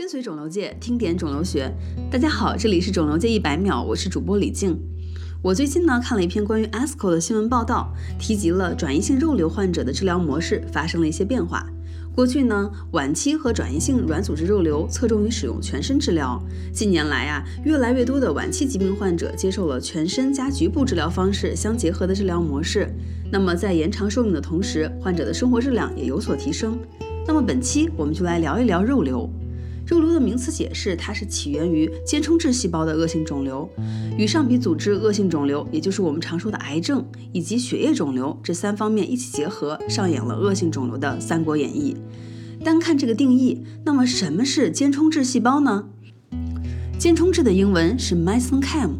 [0.00, 1.70] 跟随肿瘤界，听点肿瘤学。
[2.10, 4.80] 大家好，这里是肿瘤界一百秒，我是主播李静。
[5.42, 11.66] 我最近呢看了一篇关于 ASCO 的新闻报道，提及了转移性肉瘤患者的治疗模式发生了一些变化。
[12.14, 16.42] 过去呢，晚期和转移性软组织肉瘤侧重于使用全身治疗。
[16.72, 22.90] 近年来啊，越来越多的晚期疾病患者接受了全身加局部治疗方式相结合的治疗模式。
[23.30, 26.78] 那么在延长寿命的同时，患者的生活质量也有所提升。
[27.26, 29.30] 那么本期我们就来聊一聊肉瘤。
[29.90, 33.68] 肉瘤的名词解释，它是起源于间充质细胞的恶性肿瘤，
[34.16, 41.96] 与上皮组织恶性肿瘤，也就是我们常说的癌症，以及血液肿瘤这三方面一起结合，上演了恶性肿瘤的《三国演义》。
[42.64, 45.88] 单看这个定义，那么什么是间充质细胞呢？
[46.96, 48.90] 间充质的英文是 mesenchym，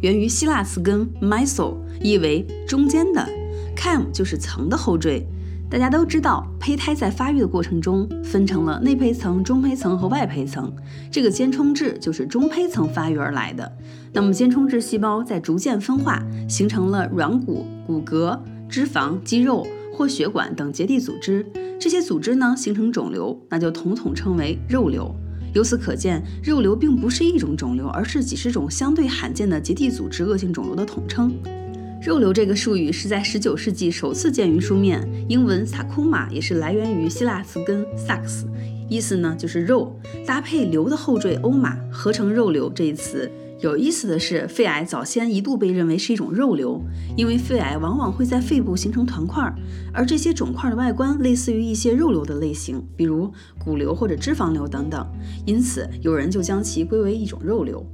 [0.00, 3.28] 源于希腊词根 meso，意为中间的
[3.74, 5.26] ，chyme 就是层的后缀。
[5.68, 10.72] 大家都知道，胚胎在发育的过程中分成了内胚层、中胚层和外胚层。
[11.10, 13.70] 这个间充质就是中胚层发育而来的。
[14.12, 21.44] 那么间充质细胞在逐渐分化，形成了软骨、骨骼、脂肪、肌肉或血管等结缔组织。
[21.80, 25.12] 这些组织呢形成肿瘤，那就统统称为肉瘤。
[25.52, 31.34] 由此可见，肉瘤并不是一种肿瘤，而是几十种相对罕见的结缔组织恶性肿瘤的统称。
[32.06, 38.44] 肉瘤这个术语是在19世纪首次见于书面，英文 sarcoma 也是来源于希腊词根 sax，
[38.88, 39.92] 意思呢就是肉，
[40.24, 43.28] 搭配瘤的后缀 oma 合成肉瘤这一词。
[43.58, 46.80] 有意思的是，肺癌早先一度被认为是一种肉瘤，
[47.16, 49.52] 因为肺癌往往会在肺部形成团块，
[49.92, 55.04] 而这些肿块的外观类似于一些肉瘤的类型，比如骨瘤或者脂肪瘤等等，
[55.44, 57.84] 因此有人就将其归为一种肉瘤。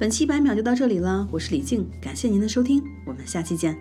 [0.00, 3.76] 本期百秒就到这里了，我是李静，感谢您的收听，我们下期见。